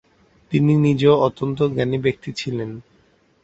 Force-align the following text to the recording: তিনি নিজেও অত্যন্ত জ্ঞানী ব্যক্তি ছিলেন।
তিনি 0.51 0.73
নিজেও 0.85 1.15
অত্যন্ত 1.19 1.59
জ্ঞানী 1.73 1.97
ব্যক্তি 1.97 2.29
ছিলেন। 2.33 2.69